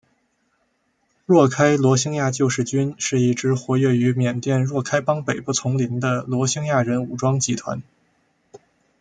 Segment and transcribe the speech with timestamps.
[1.27, 7.83] 若开罗兴亚救世军是一支活跃于缅甸若开邦北部丛林的罗兴亚人武装集团。